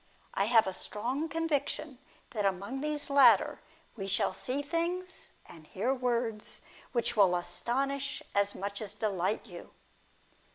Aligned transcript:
I 0.33 0.45
have 0.45 0.65
a 0.65 0.73
strong 0.73 1.29
conviction 1.29 1.99
that 2.31 2.43
among 2.43 2.81
these 2.81 3.07
latter 3.07 3.61
we 3.95 4.07
shall 4.07 4.33
see 4.33 4.63
things, 4.63 5.29
and 5.45 5.67
hear 5.67 5.93
words, 5.93 6.63
which 6.91 7.15
will 7.15 7.35
astonish 7.35 8.23
as 8.33 8.55
much 8.55 8.81
as 8.81 8.95
delight 8.95 9.45
you. 9.45 9.75